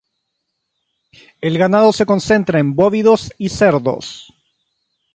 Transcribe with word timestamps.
El 1.41 1.59
ganado 1.59 1.93
se 1.93 2.07
concentra 2.07 2.57
en 2.57 2.73
bóvidos 2.73 3.31
y 3.37 3.49
cerdos. 3.49 4.33